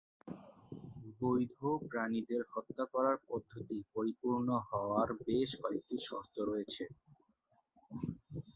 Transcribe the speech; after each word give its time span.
বৈধ 1.19 1.57
প্রাণীদের 1.85 2.41
হত্যা 2.51 2.83
করার 2.93 3.17
পদ্ধতি 3.29 3.77
পরিপূর্ণ 3.93 4.47
হওয়ার 4.69 5.09
বেশ 5.21 5.49
কয়েকটি 5.61 5.97
শর্ত 6.07 6.35
রয়েছে। 6.49 6.83